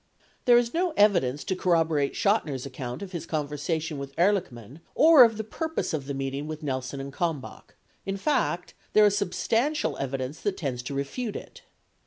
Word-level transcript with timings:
—There 0.45 0.57
is 0.57 0.73
no 0.73 0.93
evidence 0.97 1.43
to 1.43 1.55
corrobo 1.55 1.91
rate 1.91 2.15
Chotiner's 2.15 2.65
account 2.65 3.03
of 3.03 3.11
his 3.11 3.27
conversation 3.27 3.99
with 3.99 4.15
Ehrlichman 4.15 4.79
or 4.95 5.23
of 5.23 5.37
the 5.37 5.43
purpose 5.43 5.93
of 5.93 6.07
the 6.07 6.15
meeting 6.15 6.47
with 6.47 6.63
Nelson 6.63 6.99
and 6.99 7.13
Kalmbach; 7.13 7.75
in 8.03 8.17
fact, 8.17 8.73
there 8.93 9.05
is 9.05 9.15
substantial 9.15 9.95
evidence 9.99 10.41
that 10.41 10.57
tends 10.57 10.81
to 10.81 10.95
refute 10.95 11.35
it. 11.35 11.61